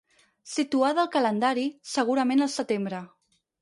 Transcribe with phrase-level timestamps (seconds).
[0.53, 3.09] Situada al calendari, segurament al setembre.